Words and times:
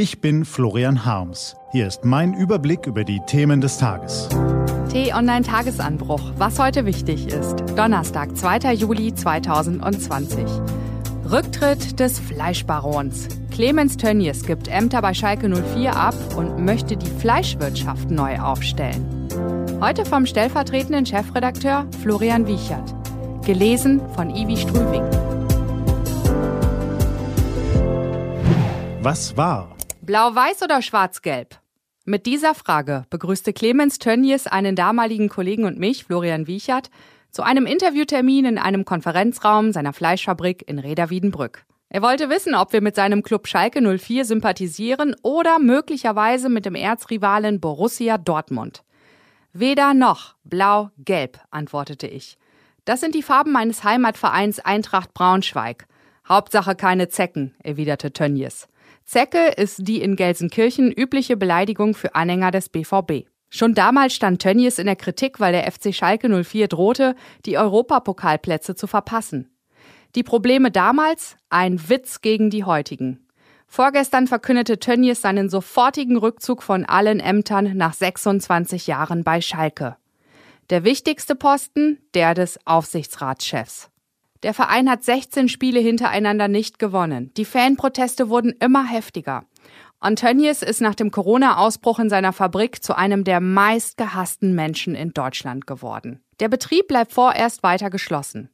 Ich 0.00 0.20
bin 0.20 0.44
Florian 0.44 1.04
Harms. 1.04 1.56
Hier 1.72 1.88
ist 1.88 2.04
mein 2.04 2.32
Überblick 2.32 2.86
über 2.86 3.02
die 3.02 3.18
Themen 3.26 3.60
des 3.60 3.78
Tages. 3.78 4.28
T-Online 4.92 5.44
Tagesanbruch. 5.44 6.20
Was 6.36 6.60
heute 6.60 6.86
wichtig 6.86 7.26
ist. 7.26 7.56
Donnerstag, 7.74 8.36
2. 8.36 8.74
Juli 8.74 9.12
2020. 9.12 10.44
Rücktritt 11.28 11.98
des 11.98 12.20
Fleischbarons. 12.20 13.26
Clemens 13.50 13.96
Tönnies 13.96 14.44
gibt 14.44 14.68
Ämter 14.68 15.02
bei 15.02 15.14
Schalke 15.14 15.48
04 15.48 15.96
ab 15.96 16.14
und 16.36 16.64
möchte 16.64 16.96
die 16.96 17.10
Fleischwirtschaft 17.10 18.08
neu 18.08 18.38
aufstellen. 18.38 19.26
Heute 19.80 20.04
vom 20.04 20.26
stellvertretenden 20.26 21.06
Chefredakteur 21.06 21.88
Florian 22.04 22.46
Wiechert. 22.46 22.94
Gelesen 23.44 24.00
von 24.14 24.30
Ivi 24.30 24.58
Strüving. 24.58 25.02
Was 29.02 29.36
war? 29.36 29.77
Blau-Weiß 30.08 30.62
oder 30.62 30.80
Schwarz-Gelb? 30.80 31.58
Mit 32.06 32.24
dieser 32.24 32.54
Frage 32.54 33.04
begrüßte 33.10 33.52
Clemens 33.52 33.98
Tönnies 33.98 34.46
einen 34.46 34.74
damaligen 34.74 35.28
Kollegen 35.28 35.66
und 35.66 35.78
mich, 35.78 36.04
Florian 36.04 36.46
Wiechert, 36.46 36.88
zu 37.30 37.42
einem 37.42 37.66
Interviewtermin 37.66 38.46
in 38.46 38.56
einem 38.56 38.86
Konferenzraum 38.86 39.70
seiner 39.70 39.92
Fleischfabrik 39.92 40.66
in 40.66 40.78
Reda-Wiedenbrück. 40.78 41.66
Er 41.90 42.00
wollte 42.00 42.30
wissen, 42.30 42.54
ob 42.54 42.72
wir 42.72 42.80
mit 42.80 42.94
seinem 42.94 43.22
Club 43.22 43.46
Schalke 43.46 43.82
04 43.82 44.24
sympathisieren 44.24 45.14
oder 45.20 45.58
möglicherweise 45.58 46.48
mit 46.48 46.64
dem 46.64 46.74
Erzrivalen 46.74 47.60
Borussia 47.60 48.16
Dortmund. 48.16 48.84
Weder 49.52 49.92
noch, 49.92 50.36
blau-gelb, 50.42 51.38
antwortete 51.50 52.06
ich. 52.06 52.38
Das 52.86 53.00
sind 53.00 53.14
die 53.14 53.22
Farben 53.22 53.52
meines 53.52 53.84
Heimatvereins 53.84 54.58
Eintracht 54.58 55.12
Braunschweig. 55.12 55.86
Hauptsache 56.26 56.76
keine 56.76 57.10
Zecken, 57.10 57.54
erwiderte 57.62 58.10
Tönnies. 58.10 58.68
Zecke 59.08 59.52
ist 59.56 59.88
die 59.88 60.02
in 60.02 60.16
Gelsenkirchen 60.16 60.92
übliche 60.92 61.38
Beleidigung 61.38 61.94
für 61.94 62.14
Anhänger 62.14 62.50
des 62.50 62.68
BVB. 62.68 63.26
Schon 63.48 63.72
damals 63.72 64.12
stand 64.12 64.42
Tönnies 64.42 64.78
in 64.78 64.84
der 64.84 64.96
Kritik, 64.96 65.40
weil 65.40 65.52
der 65.52 65.72
FC 65.72 65.94
Schalke 65.94 66.28
04 66.44 66.68
drohte, 66.68 67.14
die 67.46 67.56
Europapokalplätze 67.56 68.74
zu 68.74 68.86
verpassen. 68.86 69.48
Die 70.14 70.22
Probleme 70.22 70.70
damals? 70.70 71.38
Ein 71.48 71.88
Witz 71.88 72.20
gegen 72.20 72.50
die 72.50 72.64
heutigen. 72.64 73.26
Vorgestern 73.66 74.26
verkündete 74.26 74.78
Tönnies 74.78 75.22
seinen 75.22 75.48
sofortigen 75.48 76.18
Rückzug 76.18 76.62
von 76.62 76.84
allen 76.84 77.18
Ämtern 77.18 77.78
nach 77.78 77.94
26 77.94 78.88
Jahren 78.88 79.24
bei 79.24 79.40
Schalke. 79.40 79.96
Der 80.68 80.84
wichtigste 80.84 81.34
Posten, 81.34 81.98
der 82.12 82.34
des 82.34 82.58
Aufsichtsratschefs. 82.66 83.88
Der 84.42 84.54
Verein 84.54 84.88
hat 84.88 85.02
16 85.02 85.48
Spiele 85.48 85.80
hintereinander 85.80 86.48
nicht 86.48 86.78
gewonnen. 86.78 87.32
Die 87.36 87.44
Fanproteste 87.44 88.28
wurden 88.28 88.54
immer 88.60 88.84
heftiger. 88.84 89.44
Antonius 90.00 90.62
ist 90.62 90.80
nach 90.80 90.94
dem 90.94 91.10
Corona-Ausbruch 91.10 91.98
in 91.98 92.08
seiner 92.08 92.32
Fabrik 92.32 92.84
zu 92.84 92.96
einem 92.96 93.24
der 93.24 93.40
meistgehassten 93.40 94.54
Menschen 94.54 94.94
in 94.94 95.12
Deutschland 95.12 95.66
geworden. 95.66 96.20
Der 96.38 96.48
Betrieb 96.48 96.86
bleibt 96.86 97.12
vorerst 97.12 97.64
weiter 97.64 97.90
geschlossen. 97.90 98.48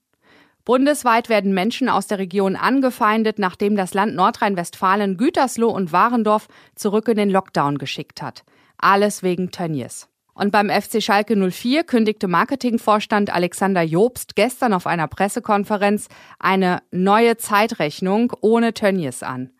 Bundesweit 0.64 1.28
werden 1.28 1.52
Menschen 1.52 1.90
aus 1.90 2.06
der 2.06 2.18
Region 2.18 2.56
angefeindet, 2.56 3.38
nachdem 3.38 3.76
das 3.76 3.92
Land 3.92 4.14
Nordrhein-Westfalen 4.14 5.18
Gütersloh 5.18 5.68
und 5.68 5.92
Warendorf 5.92 6.48
zurück 6.74 7.08
in 7.08 7.16
den 7.16 7.28
Lockdown 7.28 7.76
geschickt 7.76 8.22
hat. 8.22 8.44
Alles 8.78 9.22
wegen 9.22 9.50
Tönnies. 9.50 10.08
Und 10.34 10.50
beim 10.50 10.68
FC 10.68 11.00
Schalke 11.00 11.36
04 11.36 11.84
kündigte 11.84 12.26
Marketingvorstand 12.26 13.32
Alexander 13.32 13.82
Jobst 13.82 14.34
gestern 14.34 14.72
auf 14.72 14.86
einer 14.86 15.06
Pressekonferenz 15.06 16.08
eine 16.40 16.82
neue 16.90 17.36
Zeitrechnung 17.36 18.32
ohne 18.40 18.74
Tönnies 18.74 19.22
an. 19.22 19.50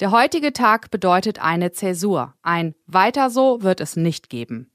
Der 0.00 0.10
heutige 0.10 0.52
Tag 0.52 0.90
bedeutet 0.90 1.38
eine 1.38 1.70
Zäsur. 1.70 2.34
Ein 2.42 2.74
Weiter 2.86 3.30
so 3.30 3.62
wird 3.62 3.80
es 3.80 3.96
nicht 3.96 4.28
geben. 4.28 4.70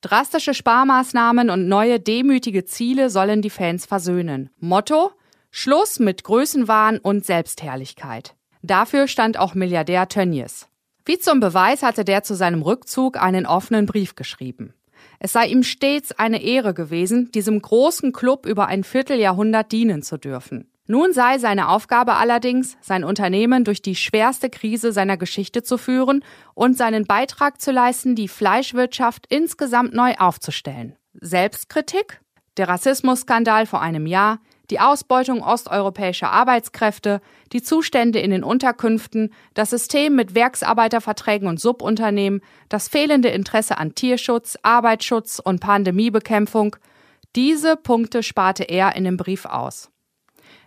Drastische 0.00 0.54
Sparmaßnahmen 0.54 1.50
und 1.50 1.68
neue 1.68 2.00
demütige 2.00 2.64
Ziele 2.64 3.10
sollen 3.10 3.42
die 3.42 3.50
Fans 3.50 3.86
versöhnen. 3.86 4.50
Motto? 4.58 5.12
Schluss 5.50 5.98
mit 5.98 6.24
Größenwahn 6.24 6.98
und 6.98 7.24
Selbstherrlichkeit. 7.24 8.34
Dafür 8.62 9.08
stand 9.08 9.38
auch 9.38 9.54
Milliardär 9.54 10.08
Tönnies. 10.08 10.68
Wie 11.04 11.18
zum 11.18 11.40
Beweis 11.40 11.82
hatte 11.82 12.04
der 12.04 12.22
zu 12.22 12.34
seinem 12.34 12.62
Rückzug 12.62 13.20
einen 13.20 13.46
offenen 13.46 13.86
Brief 13.86 14.14
geschrieben. 14.14 14.74
Es 15.18 15.32
sei 15.32 15.46
ihm 15.46 15.62
stets 15.62 16.12
eine 16.12 16.42
Ehre 16.42 16.74
gewesen, 16.74 17.30
diesem 17.32 17.60
großen 17.60 18.12
Club 18.12 18.46
über 18.46 18.66
ein 18.66 18.84
Vierteljahrhundert 18.84 19.72
dienen 19.72 20.02
zu 20.02 20.18
dürfen. 20.18 20.70
Nun 20.86 21.12
sei 21.12 21.38
seine 21.38 21.68
Aufgabe 21.68 22.16
allerdings, 22.16 22.76
sein 22.80 23.04
Unternehmen 23.04 23.62
durch 23.62 23.80
die 23.80 23.94
schwerste 23.94 24.50
Krise 24.50 24.90
seiner 24.90 25.16
Geschichte 25.16 25.62
zu 25.62 25.78
führen 25.78 26.24
und 26.54 26.76
seinen 26.76 27.04
Beitrag 27.04 27.60
zu 27.60 27.70
leisten, 27.70 28.16
die 28.16 28.26
Fleischwirtschaft 28.26 29.26
insgesamt 29.28 29.94
neu 29.94 30.14
aufzustellen. 30.18 30.96
Selbstkritik? 31.14 32.20
Der 32.56 32.68
Rassismusskandal 32.68 33.66
vor 33.66 33.80
einem 33.80 34.06
Jahr, 34.06 34.40
die 34.70 34.80
Ausbeutung 34.80 35.42
osteuropäischer 35.42 36.30
Arbeitskräfte, 36.30 37.20
die 37.52 37.62
Zustände 37.62 38.20
in 38.20 38.30
den 38.30 38.44
Unterkünften, 38.44 39.32
das 39.54 39.70
System 39.70 40.14
mit 40.14 40.34
Werksarbeiterverträgen 40.34 41.48
und 41.48 41.60
Subunternehmen, 41.60 42.40
das 42.68 42.88
fehlende 42.88 43.28
Interesse 43.28 43.78
an 43.78 43.94
Tierschutz, 43.94 44.56
Arbeitsschutz 44.62 45.40
und 45.40 45.60
Pandemiebekämpfung, 45.60 46.76
diese 47.36 47.76
Punkte 47.76 48.22
sparte 48.22 48.64
er 48.64 48.96
in 48.96 49.04
dem 49.04 49.16
Brief 49.16 49.44
aus. 49.44 49.90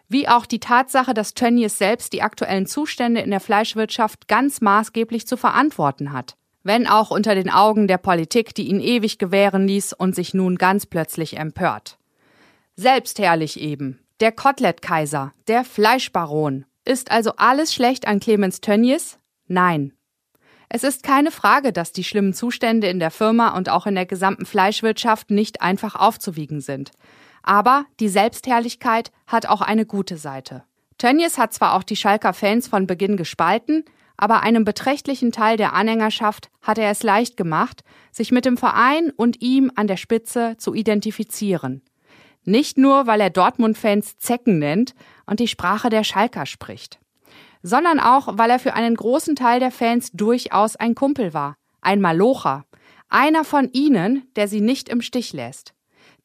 Wie 0.07 0.27
auch 0.27 0.45
die 0.45 0.59
Tatsache, 0.59 1.13
dass 1.13 1.33
Tönnies 1.33 1.77
selbst 1.77 2.13
die 2.13 2.21
aktuellen 2.21 2.67
Zustände 2.67 3.21
in 3.21 3.31
der 3.31 3.39
Fleischwirtschaft 3.39 4.27
ganz 4.27 4.61
maßgeblich 4.61 5.25
zu 5.25 5.37
verantworten 5.37 6.13
hat. 6.13 6.35
Wenn 6.61 6.87
auch 6.87 7.11
unter 7.11 7.35
den 7.35 7.49
Augen 7.49 7.87
der 7.87 7.97
Politik, 7.97 8.53
die 8.55 8.69
ihn 8.69 8.79
ewig 8.79 9.17
gewähren 9.17 9.67
ließ 9.67 9.93
und 9.93 10.15
sich 10.15 10.33
nun 10.33 10.57
ganz 10.57 10.85
plötzlich 10.85 11.37
empört. 11.37 11.97
Selbstherrlich 12.75 13.59
eben. 13.59 13.99
Der 14.19 14.31
Kotelettkaiser, 14.31 15.33
der 15.47 15.63
Fleischbaron. 15.63 16.65
Ist 16.85 17.11
also 17.11 17.33
alles 17.37 17.73
schlecht 17.73 18.07
an 18.07 18.19
Clemens 18.19 18.61
Tönnies? 18.61 19.19
Nein. 19.47 19.93
Es 20.69 20.83
ist 20.83 21.03
keine 21.03 21.29
Frage, 21.29 21.71
dass 21.71 21.91
die 21.91 22.03
schlimmen 22.03 22.33
Zustände 22.33 22.87
in 22.87 22.99
der 22.99 23.11
Firma 23.11 23.55
und 23.55 23.69
auch 23.69 23.85
in 23.85 23.93
der 23.93 24.07
gesamten 24.07 24.47
Fleischwirtschaft 24.47 25.29
nicht 25.29 25.61
einfach 25.61 25.93
aufzuwiegen 25.95 26.61
sind. 26.61 26.91
Aber 27.43 27.85
die 27.99 28.09
Selbstherrlichkeit 28.09 29.11
hat 29.27 29.45
auch 29.45 29.61
eine 29.61 29.85
gute 29.85 30.17
Seite. 30.17 30.63
Tönnies 30.97 31.37
hat 31.37 31.53
zwar 31.53 31.75
auch 31.75 31.83
die 31.83 31.95
Schalker 31.95 32.33
Fans 32.33 32.67
von 32.67 32.87
Beginn 32.87 33.17
gespalten, 33.17 33.85
aber 34.17 34.41
einem 34.41 34.65
beträchtlichen 34.65 35.31
Teil 35.31 35.57
der 35.57 35.73
Anhängerschaft 35.73 36.49
hat 36.61 36.79
er 36.79 36.89
es 36.89 37.03
leicht 37.03 37.37
gemacht, 37.37 37.83
sich 38.11 38.31
mit 38.31 38.45
dem 38.45 38.57
Verein 38.57 39.11
und 39.11 39.41
ihm 39.41 39.71
an 39.75 39.85
der 39.85 39.97
Spitze 39.97 40.55
zu 40.57 40.73
identifizieren. 40.73 41.83
Nicht 42.45 42.77
nur, 42.77 43.07
weil 43.07 43.21
er 43.21 43.29
Dortmund-Fans 43.29 44.17
Zecken 44.17 44.59
nennt 44.59 44.95
und 45.25 45.39
die 45.39 45.47
Sprache 45.47 45.89
der 45.89 46.03
Schalker 46.03 46.45
spricht, 46.45 46.99
sondern 47.61 47.99
auch, 47.99 48.37
weil 48.37 48.49
er 48.49 48.59
für 48.59 48.73
einen 48.73 48.95
großen 48.95 49.35
Teil 49.35 49.59
der 49.59 49.71
Fans 49.71 50.11
durchaus 50.11 50.75
ein 50.75 50.95
Kumpel 50.95 51.33
war, 51.33 51.55
ein 51.81 52.01
Malocher, 52.01 52.65
einer 53.09 53.43
von 53.43 53.69
ihnen, 53.71 54.27
der 54.35 54.47
sie 54.47 54.61
nicht 54.61 54.89
im 54.89 55.01
Stich 55.01 55.33
lässt, 55.33 55.73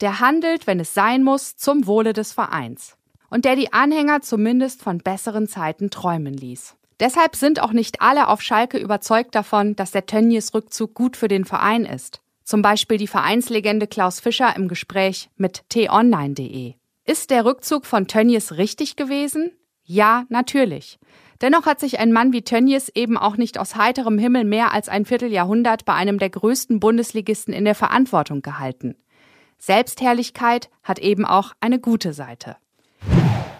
der 0.00 0.20
handelt, 0.20 0.66
wenn 0.66 0.80
es 0.80 0.94
sein 0.94 1.22
muss, 1.22 1.56
zum 1.56 1.86
Wohle 1.86 2.12
des 2.12 2.32
Vereins 2.32 2.96
und 3.30 3.44
der 3.44 3.56
die 3.56 3.72
Anhänger 3.72 4.20
zumindest 4.22 4.82
von 4.82 4.98
besseren 4.98 5.46
Zeiten 5.46 5.90
träumen 5.90 6.34
ließ. 6.34 6.76
Deshalb 7.00 7.36
sind 7.36 7.60
auch 7.60 7.72
nicht 7.72 8.02
alle 8.02 8.28
auf 8.28 8.42
Schalke 8.42 8.78
überzeugt 8.78 9.34
davon, 9.34 9.76
dass 9.76 9.92
der 9.92 10.06
Tönnies 10.06 10.52
Rückzug 10.54 10.94
gut 10.94 11.16
für 11.16 11.28
den 11.28 11.44
Verein 11.44 11.84
ist. 11.84 12.20
Zum 12.48 12.62
Beispiel 12.62 12.96
die 12.96 13.08
Vereinslegende 13.08 13.86
Klaus 13.86 14.20
Fischer 14.20 14.56
im 14.56 14.68
Gespräch 14.68 15.28
mit 15.36 15.68
t-online.de. 15.68 16.76
Ist 17.04 17.28
der 17.28 17.44
Rückzug 17.44 17.84
von 17.84 18.06
Tönnies 18.06 18.56
richtig 18.56 18.96
gewesen? 18.96 19.52
Ja, 19.84 20.24
natürlich. 20.30 20.98
Dennoch 21.42 21.66
hat 21.66 21.78
sich 21.78 21.98
ein 21.98 22.10
Mann 22.10 22.32
wie 22.32 22.40
Tönnies 22.40 22.88
eben 22.94 23.18
auch 23.18 23.36
nicht 23.36 23.58
aus 23.58 23.76
heiterem 23.76 24.16
Himmel 24.16 24.44
mehr 24.44 24.72
als 24.72 24.88
ein 24.88 25.04
Vierteljahrhundert 25.04 25.84
bei 25.84 25.92
einem 25.92 26.18
der 26.18 26.30
größten 26.30 26.80
Bundesligisten 26.80 27.52
in 27.52 27.66
der 27.66 27.74
Verantwortung 27.74 28.40
gehalten. 28.40 28.96
Selbstherrlichkeit 29.58 30.70
hat 30.82 31.00
eben 31.00 31.26
auch 31.26 31.52
eine 31.60 31.78
gute 31.78 32.14
Seite. 32.14 32.56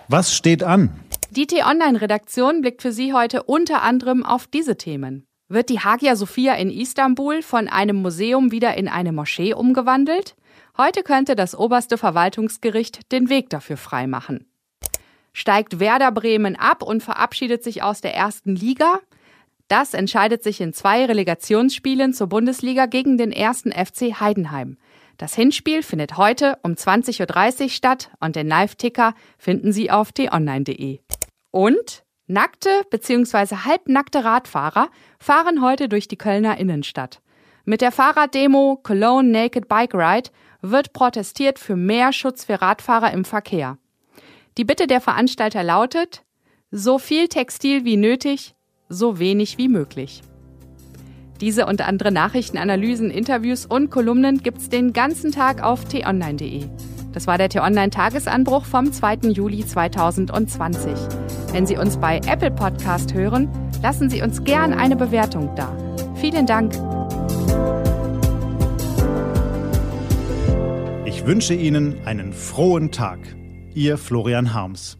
Was 0.08 0.34
steht 0.34 0.62
an? 0.62 0.98
Die 1.32 1.46
T-Online-Redaktion 1.46 2.62
blickt 2.62 2.80
für 2.80 2.92
Sie 2.92 3.12
heute 3.12 3.42
unter 3.42 3.82
anderem 3.82 4.24
auf 4.24 4.46
diese 4.46 4.78
Themen. 4.78 5.27
Wird 5.50 5.70
die 5.70 5.80
Hagia 5.80 6.14
Sophia 6.14 6.54
in 6.56 6.70
Istanbul 6.70 7.40
von 7.40 7.68
einem 7.68 7.96
Museum 8.02 8.52
wieder 8.52 8.76
in 8.76 8.86
eine 8.86 9.12
Moschee 9.12 9.54
umgewandelt? 9.54 10.36
Heute 10.76 11.02
könnte 11.02 11.36
das 11.36 11.54
oberste 11.54 11.96
Verwaltungsgericht 11.96 13.10
den 13.12 13.30
Weg 13.30 13.48
dafür 13.48 13.78
freimachen. 13.78 14.46
Steigt 15.32 15.80
Werder 15.80 16.12
Bremen 16.12 16.54
ab 16.54 16.82
und 16.82 17.02
verabschiedet 17.02 17.64
sich 17.64 17.82
aus 17.82 18.02
der 18.02 18.14
ersten 18.14 18.56
Liga? 18.56 19.00
Das 19.68 19.94
entscheidet 19.94 20.42
sich 20.42 20.60
in 20.60 20.74
zwei 20.74 21.06
Relegationsspielen 21.06 22.12
zur 22.12 22.26
Bundesliga 22.26 22.84
gegen 22.84 23.16
den 23.16 23.32
ersten 23.32 23.72
FC 23.72 24.20
Heidenheim. 24.20 24.76
Das 25.16 25.34
Hinspiel 25.34 25.82
findet 25.82 26.18
heute 26.18 26.58
um 26.62 26.72
20.30 26.72 27.62
Uhr 27.62 27.68
statt 27.70 28.10
und 28.20 28.36
den 28.36 28.48
Live-Ticker 28.48 29.14
finden 29.38 29.72
Sie 29.72 29.90
auf 29.90 30.12
t-online.de. 30.12 31.00
Und 31.50 32.04
Nackte 32.30 32.82
bzw. 32.90 33.56
halbnackte 33.64 34.22
Radfahrer 34.22 34.90
fahren 35.18 35.62
heute 35.62 35.88
durch 35.88 36.08
die 36.08 36.18
Kölner 36.18 36.58
Innenstadt. 36.58 37.22
Mit 37.64 37.80
der 37.80 37.90
Fahrraddemo 37.90 38.78
Cologne 38.82 39.30
Naked 39.30 39.66
Bike 39.66 39.94
Ride 39.94 40.30
wird 40.60 40.92
protestiert 40.92 41.58
für 41.58 41.74
mehr 41.74 42.12
Schutz 42.12 42.44
für 42.44 42.60
Radfahrer 42.60 43.12
im 43.12 43.24
Verkehr. 43.24 43.78
Die 44.58 44.64
Bitte 44.64 44.86
der 44.86 45.00
Veranstalter 45.00 45.62
lautet, 45.62 46.22
so 46.70 46.98
viel 46.98 47.28
Textil 47.28 47.86
wie 47.86 47.96
nötig, 47.96 48.54
so 48.90 49.18
wenig 49.18 49.56
wie 49.56 49.68
möglich. 49.68 50.20
Diese 51.40 51.64
und 51.64 51.80
andere 51.80 52.12
Nachrichtenanalysen, 52.12 53.10
Interviews 53.10 53.64
und 53.64 53.90
Kolumnen 53.90 54.42
gibt's 54.42 54.68
den 54.68 54.92
ganzen 54.92 55.32
Tag 55.32 55.62
auf 55.62 55.86
t-online.de. 55.86 56.68
Das 57.18 57.26
war 57.26 57.36
der 57.36 57.48
T-Online-Tagesanbruch 57.48 58.64
vom 58.64 58.92
2. 58.92 59.30
Juli 59.32 59.66
2020. 59.66 60.92
Wenn 61.50 61.66
Sie 61.66 61.76
uns 61.76 61.96
bei 61.96 62.18
Apple 62.18 62.52
Podcast 62.52 63.12
hören, 63.12 63.48
lassen 63.82 64.08
Sie 64.08 64.22
uns 64.22 64.44
gern 64.44 64.72
eine 64.72 64.94
Bewertung 64.94 65.52
da. 65.56 65.76
Vielen 66.14 66.46
Dank. 66.46 66.74
Ich 71.06 71.26
wünsche 71.26 71.54
Ihnen 71.54 72.06
einen 72.06 72.32
frohen 72.32 72.92
Tag. 72.92 73.18
Ihr 73.74 73.98
Florian 73.98 74.54
Harms. 74.54 74.97